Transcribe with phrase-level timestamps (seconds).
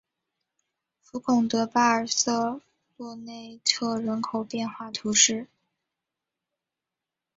[1.03, 2.59] 福孔德巴尔瑟
[2.97, 5.47] 洛内特人口变化图示